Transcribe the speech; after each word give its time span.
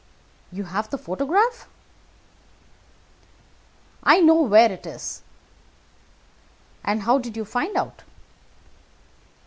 "You 0.51 0.63
have 0.63 0.89
the 0.89 0.97
photograph?" 0.97 1.69
"I 4.01 4.19
know 4.19 4.41
where 4.41 4.71
it 4.71 4.87
is." 4.87 5.21
"And 6.83 7.03
how 7.03 7.19
did 7.19 7.37
you 7.37 7.45
find 7.45 7.77
out?" 7.77 8.01